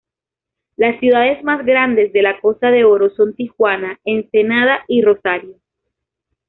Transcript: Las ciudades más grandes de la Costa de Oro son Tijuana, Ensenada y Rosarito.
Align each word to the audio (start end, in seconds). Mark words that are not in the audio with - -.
Las 0.77 0.99
ciudades 0.99 1.43
más 1.43 1.63
grandes 1.63 2.11
de 2.11 2.23
la 2.23 2.39
Costa 2.41 2.71
de 2.71 2.83
Oro 2.85 3.11
son 3.11 3.35
Tijuana, 3.35 3.99
Ensenada 4.03 4.83
y 4.87 5.03
Rosarito. 5.03 5.59